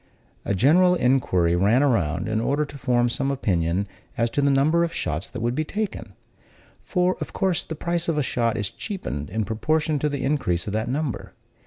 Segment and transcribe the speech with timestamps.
[0.45, 4.83] A general inquiry ran around, in order to form some opinion as to the number
[4.83, 6.13] of shots that would be taken;
[6.81, 10.65] for, of course, the price of a shot is cheapened in proportion to the increase
[10.65, 11.33] of that number.